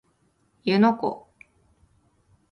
[0.63, 1.27] 湯ノ湖